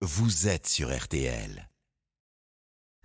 [0.00, 1.68] vous êtes sur RTL.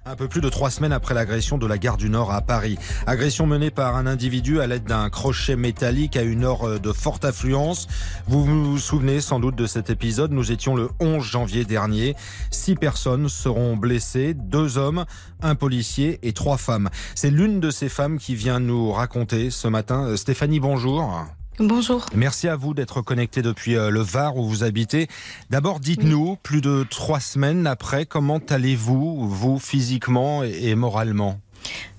[0.06, 2.78] Un peu plus de trois semaines après l'agression de la gare du Nord à Paris.
[3.08, 7.26] Agression menée par un individu à l'aide d'un crochet métallique à une heure de forte
[7.26, 7.88] affluence.
[8.28, 10.34] Vous vous souvenez sans doute de cet épisode.
[10.34, 12.16] Nous étions le 11 janvier dernier.
[12.52, 15.06] Six personnes seront blessées, deux hommes,
[15.42, 16.90] un policier et trois femmes.
[17.16, 20.16] C'est l'une de ces femmes qui vient nous raconter ce matin.
[20.16, 21.26] Stéphanie, bonjour.
[21.60, 22.06] Bonjour.
[22.16, 25.08] Merci à vous d'être connecté depuis euh, le Var où vous habitez.
[25.52, 31.40] D'abord, dites-nous, plus de trois semaines après, comment allez-vous, vous, physiquement et moralement?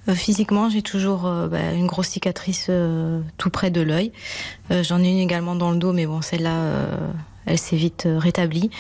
[0.09, 2.69] Euh, Physiquement, j'ai toujours euh, bah, une grosse cicatrice
[3.39, 4.11] tout près de l'œil.
[4.71, 6.89] J'en ai une également dans le dos, mais bon, celle-là,
[7.47, 8.71] elle s'est vite rétablie.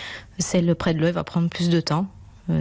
[0.41, 2.09] Celle près de l'œil va prendre plus de temps.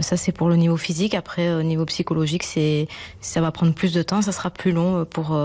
[0.00, 1.14] Ça, c'est pour le niveau physique.
[1.14, 2.88] Après, au niveau psychologique, c'est
[3.20, 4.22] ça va prendre plus de temps.
[4.22, 5.36] Ça sera plus long pour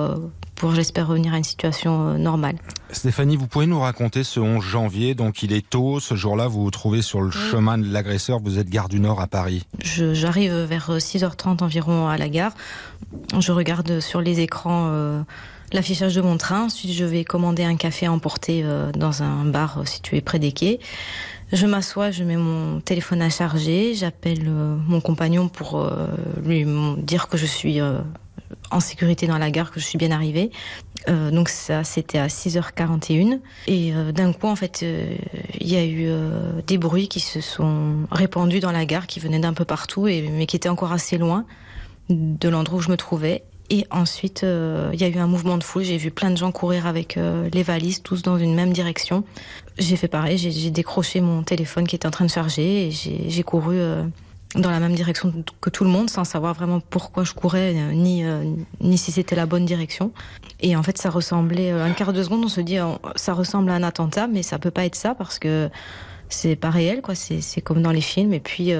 [0.59, 2.57] pour, j'espère, revenir à une situation euh, normale.
[2.91, 6.61] Stéphanie, vous pouvez nous raconter ce 11 janvier, donc il est tôt, ce jour-là, vous
[6.61, 9.65] vous trouvez sur le chemin de l'agresseur, vous êtes gare du Nord à Paris.
[9.81, 12.51] J'arrive vers 6h30 environ à la gare,
[13.39, 15.21] je regarde sur les écrans euh,
[15.71, 19.45] l'affichage de mon train, ensuite je vais commander un café à emporter euh, dans un
[19.45, 20.79] bar situé près des quais.
[21.51, 25.89] Je m'assois, je mets mon téléphone à charger, j'appelle mon compagnon pour
[26.43, 26.65] lui
[26.97, 27.79] dire que je suis
[28.71, 30.51] en sécurité dans la gare, que je suis bien arrivée.
[31.07, 33.39] Euh, donc ça, c'était à 6h41.
[33.67, 35.15] Et euh, d'un coup, en fait, euh,
[35.59, 36.09] il y a eu
[36.67, 40.29] des bruits qui se sont répandus dans la gare, qui venaient d'un peu partout, et,
[40.29, 41.45] mais qui étaient encore assez loin
[42.09, 43.43] de l'endroit où je me trouvais.
[43.69, 45.83] Et ensuite, il y a eu un mouvement de foule.
[45.83, 47.19] J'ai vu plein de gens courir avec
[47.53, 49.23] les valises, tous dans une même direction.
[49.77, 50.37] J'ai fait pareil.
[50.37, 53.79] J'ai décroché mon téléphone qui était en train de charger et j'ai couru
[54.55, 55.31] dans la même direction
[55.61, 58.43] que tout le monde sans savoir vraiment pourquoi je courais euh, ni euh,
[58.81, 60.11] ni si c'était la bonne direction
[60.59, 62.77] et en fait ça ressemblait euh, un quart de seconde on se dit
[63.15, 65.69] ça ressemble à un attentat mais ça peut pas être ça parce que
[66.29, 67.15] c'est pas réel quoi.
[67.15, 68.33] C'est comme dans les films.
[68.33, 68.71] Et puis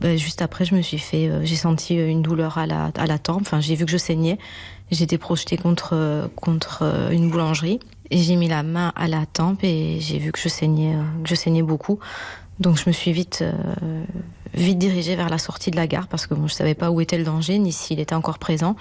[0.00, 3.18] ben, juste après je me suis fait j'ai senti une douleur à la à la
[3.18, 3.42] tempe.
[3.42, 4.38] Enfin j'ai vu que je saignais.
[4.90, 9.98] J'étais projetée contre contre une boulangerie et j'ai mis la main à la tempe et
[10.00, 11.98] j'ai vu que je saignais que je saignais beaucoup
[12.60, 14.04] donc je me suis vite, euh,
[14.54, 17.00] vite dirigée vers la sortie de la gare parce que bon, je savais pas où
[17.00, 18.76] était le danger ni s'il était encore présent.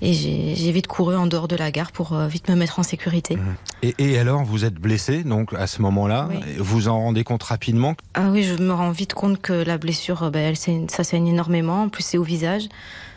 [0.00, 2.82] Et j'ai vite couru en dehors de la gare pour euh, vite me mettre en
[2.82, 3.36] sécurité.
[3.36, 3.54] Mmh.
[3.82, 6.28] Et, et, alors, vous êtes blessé donc à ce moment-là?
[6.58, 7.94] Vous en rendez compte rapidement?
[8.14, 11.82] Ah oui, je me rends vite compte que la blessure, ben, elle, ça saigne énormément.
[11.82, 12.68] En plus, c'est au visage.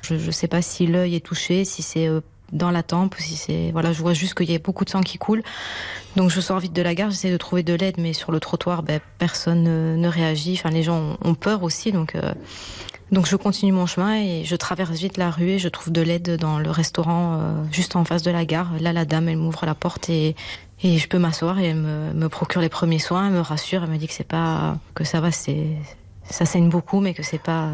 [0.03, 2.21] Je ne sais pas si l'œil est touché, si c'est euh,
[2.51, 5.01] dans la tempe, si c'est voilà, je vois juste qu'il y a beaucoup de sang
[5.01, 5.43] qui coule.
[6.15, 8.39] Donc je sors vite de la gare, j'essaie de trouver de l'aide, mais sur le
[8.39, 9.63] trottoir, ben, personne
[9.99, 10.53] ne, réagit.
[10.53, 12.33] Enfin, les gens ont, peur aussi, donc euh,
[13.11, 16.01] donc je continue mon chemin et je traverse vite la rue et je trouve de
[16.01, 18.71] l'aide dans le restaurant euh, juste en face de la gare.
[18.79, 20.35] Là, la dame, elle m'ouvre la porte et
[20.83, 23.89] et je peux m'asseoir et elle me, procure les premiers soins, elle me rassure, elle
[23.89, 25.67] me dit que c'est pas que ça va, c'est
[26.29, 27.69] ça saigne beaucoup, mais que c'est pas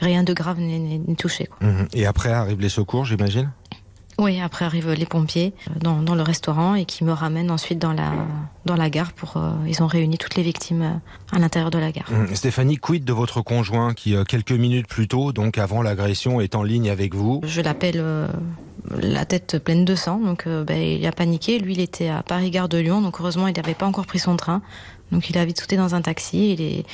[0.00, 1.46] rien de grave n'est touché.
[1.46, 1.66] Quoi.
[1.66, 1.88] Mhm.
[1.92, 3.50] Et après arrivent les secours, j'imagine?
[4.18, 7.78] Oui, après arrivent les pompiers euh, dans, dans, le restaurant et qui me ramènent ensuite
[7.78, 8.12] dans la,
[8.64, 9.36] dans la gare pour.
[9.36, 12.10] Euh, ils ont réuni toutes les victimes euh, à l'intérieur de la gare.
[12.10, 12.34] Mhm.
[12.34, 16.62] Stéphanie, quid de votre conjoint qui, quelques minutes plus tôt, donc avant l'agression, est en
[16.62, 17.40] ligne avec vous?
[17.44, 18.02] Je l'appelle
[18.98, 21.58] la tête pleine de sang, donc ben, il a paniqué.
[21.58, 24.36] Lui, il était à Paris-Gare de Lyon, donc heureusement, il n'avait pas encore pris son
[24.36, 24.62] train.
[25.12, 26.52] Donc il a vite sauté dans un taxi.
[26.52, 26.84] Il est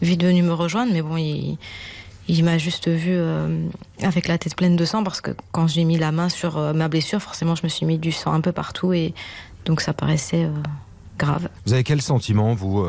[0.00, 1.58] vite venu me rejoindre, mais bon, il
[2.28, 3.66] il m'a juste vu euh,
[4.00, 6.72] avec la tête pleine de sang parce que quand j'ai mis la main sur euh,
[6.72, 9.12] ma blessure, forcément, je me suis mis du sang un peu partout et
[9.64, 10.50] donc ça paraissait euh,
[11.18, 11.48] grave.
[11.66, 12.84] Vous avez quel sentiment, vous,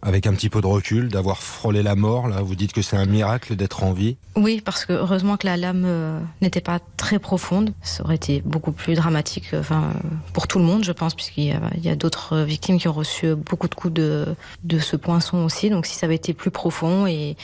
[0.00, 2.96] avec un petit peu de recul, d'avoir frôlé la mort Là, vous dites que c'est
[2.96, 4.16] un miracle d'être en vie.
[4.34, 7.74] Oui, parce que heureusement que la lame n'était pas très profonde.
[7.82, 9.90] Ça aurait été beaucoup plus dramatique, enfin,
[10.32, 13.34] pour tout le monde, je pense, puisqu'il y a, a d'autres victimes qui ont reçu
[13.34, 14.24] beaucoup de coups de,
[14.64, 15.68] de ce poinçon aussi.
[15.68, 17.36] Donc, si ça avait été plus profond et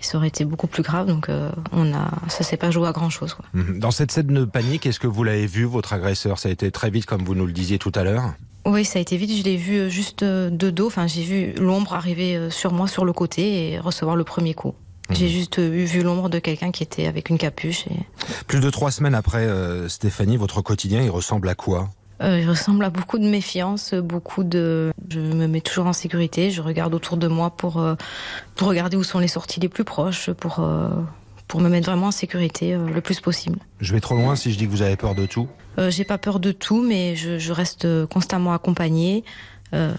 [0.00, 1.06] ça aurait été beaucoup plus grave.
[1.06, 3.34] Donc, euh, on a, ça s'est pas joué à grand chose.
[3.34, 3.44] Quoi.
[3.54, 3.78] Mhm.
[3.78, 6.38] Dans cette scène de panique, est-ce que vous l'avez vu, votre agresseur?
[6.38, 8.34] Ça a été très vite, comme vous nous le disiez tout à l'heure?
[8.64, 9.36] Oui, ça a été vite.
[9.36, 10.86] Je l'ai vu euh, juste euh, de dos.
[10.86, 14.74] Enfin, j'ai vu l'ombre arriver sur moi, sur le côté, et recevoir le premier coup.
[15.08, 15.16] Mhm.
[15.16, 17.86] J'ai juste vu l'ombre de quelqu'un qui était avec une capuche.
[17.86, 17.96] Et...
[18.46, 19.48] Plus de trois semaines après,
[19.88, 21.88] Stéphanie, votre quotidien, il ressemble à quoi?
[22.20, 24.92] Euh, il ressemble à beaucoup de méfiance, beaucoup de.
[25.08, 26.50] Je me mets toujours en sécurité.
[26.50, 27.94] Je regarde autour de moi pour euh,
[28.56, 30.88] pour regarder où sont les sorties les plus proches, pour euh,
[31.46, 33.58] pour me mettre vraiment en sécurité euh, le plus possible.
[33.80, 35.48] Je vais trop loin si je dis que vous avez peur de tout.
[35.90, 39.22] J'ai pas peur de tout, mais je, je reste constamment accompagnée.
[39.74, 39.92] Euh,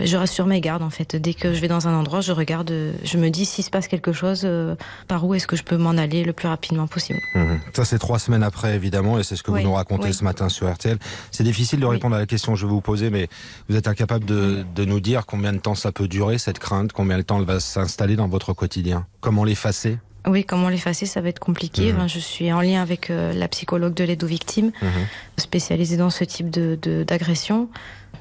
[0.00, 1.16] je reste sur mes gardes en fait.
[1.16, 2.72] Dès que je vais dans un endroit, je regarde,
[3.02, 4.74] je me dis s'il se passe quelque chose, euh,
[5.06, 7.18] par où est-ce que je peux m'en aller le plus rapidement possible.
[7.34, 7.60] Mhm.
[7.74, 10.48] Ça c'est trois semaines après évidemment et c'est ce que vous nous racontez ce matin
[10.48, 10.98] sur RTL.
[11.30, 13.28] C'est difficile de répondre à la question que je vais vous poser, mais
[13.68, 16.92] vous êtes incapable de, de, nous dire combien de temps ça peut durer cette crainte,
[16.92, 19.98] combien de temps elle va s'installer dans votre quotidien, comment l'effacer?
[20.26, 21.92] Oui, comment l'effacer, ça va être compliqué.
[21.92, 22.08] Mhm.
[22.08, 25.06] je suis en lien avec euh, la psychologue de l'aide aux victimes, mhm.
[25.38, 27.62] spécialisée dans ce type d'agression.
[27.62, 27.68] De,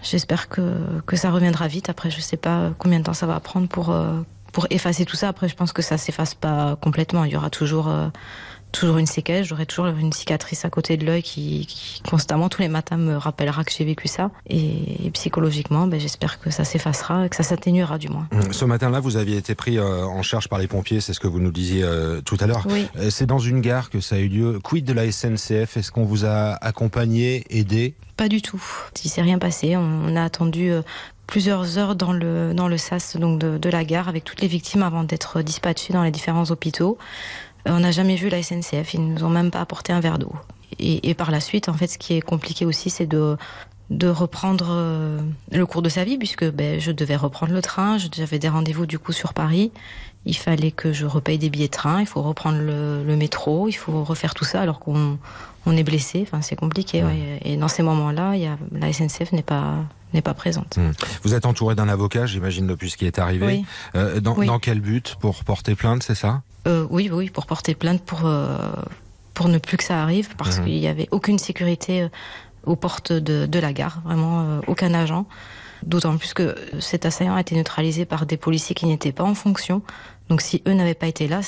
[0.03, 0.61] J'espère que,
[1.13, 1.89] ça reviendra vite.
[1.89, 4.21] Après, je sais pas combien de temps ça va prendre pour, euh,
[4.53, 5.29] pour effacer tout ça.
[5.29, 7.23] Après, je pense que ça s'efface pas complètement.
[7.25, 8.07] Il y aura toujours euh,
[8.79, 12.61] toujours une séquelle, j'aurai toujours une cicatrice à côté de l'œil qui, qui, constamment tous
[12.61, 14.29] les matins me rappellera que j'ai vécu ça.
[14.49, 18.27] Et, psychologiquement, ben, j'espère que ça s'effacera que ça s'atténuera du moins.
[18.31, 18.51] Mmh.
[18.53, 21.27] Ce matin-là, vous aviez été pris euh, en charge par les pompiers, c'est ce que
[21.27, 22.65] vous nous disiez euh, tout à l'heure.
[22.69, 22.87] Oui.
[22.97, 24.59] Euh, c'est dans une gare que ça a eu lieu.
[24.59, 27.95] Quid de la SNCF Est-ce qu'on vous a accompagné, aidé?
[28.15, 28.63] Pas du tout.
[29.03, 29.75] Il s'est rien passé.
[29.77, 30.71] On, a attendu
[31.27, 34.47] plusieurs heures dans le, dans le sas donc de, de la gare avec toutes les
[34.47, 36.97] victimes avant d'être dispatchées dans les différents hôpitaux.
[37.67, 40.19] Euh, on n'a jamais vu la SNCF, ils nous ont même pas apporté un verre
[40.19, 40.33] d'eau.
[40.79, 43.37] Et, par la suite, en fait, ce qui est compliqué aussi, c'est de
[43.89, 45.17] de reprendre euh,
[45.49, 48.85] le cours de sa vie puisque ben, je devais reprendre le train, j'avais des rendez-vous
[48.85, 49.71] du coup sur Paris,
[50.25, 53.73] il fallait que je repaye des billets de train, il faut reprendre le, métro, il
[53.77, 55.17] faut refaire tout ça alors qu'on
[55.65, 57.01] on est blessé, enfin c'est compliqué.
[57.45, 58.33] Et dans ces moments-là,
[58.73, 60.77] la SNCF n'est pas n'est pas présente.
[60.77, 60.91] Mmh.
[61.23, 63.63] Vous êtes entouré d'un avocat, j'imagine depuis ce qui est arrivé.
[63.95, 65.15] Euh, dans, dans quel but?
[65.19, 66.41] Pour porter plainte, c'est ça?
[66.67, 68.57] Euh, oui, oui, pour porter plainte, pour, euh,
[69.33, 70.65] pour ne plus que ça arrive, parce mhm.
[70.65, 72.09] qu'il n'y avait aucune sécurité euh,
[72.65, 75.25] aux portes de, de la gare, vraiment aucun agent.
[75.83, 79.35] D'autant plus que cet assaillant a été neutralisé par des policiers qui n'étaient pas en
[79.35, 79.81] fonction.
[80.29, 81.41] Donc si eux n'avaient pas été là,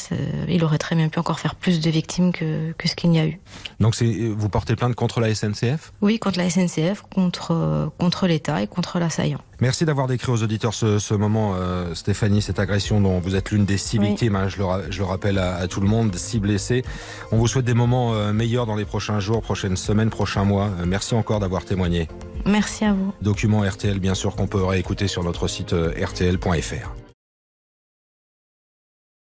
[0.48, 3.20] il aurait très bien pu encore faire plus de victimes que, que ce qu'il n'y
[3.20, 3.40] a eu.
[3.80, 8.68] Donc vous portez plainte contre la SNCF Oui, contre la SNCF, contre, contre l'État et
[8.68, 9.40] contre l'assaillant.
[9.62, 13.52] Merci d'avoir décrit aux auditeurs ce, ce moment, euh, Stéphanie, cette agression dont vous êtes
[13.52, 14.38] l'une des six victimes.
[14.38, 16.84] Hein, je, le, je, le, rappelle à, à, tout le monde, six blessés.
[17.34, 20.70] On vous souhaite des moments euh, meilleurs dans les prochains jours, prochaines semaines, prochains mois.
[20.80, 22.08] Euh, merci encore d'avoir témoigné.
[22.46, 23.14] Merci à vous.
[23.22, 27.09] Document RTL, bien sûr, qu'on peut réécouter sur notre site rtl.fr.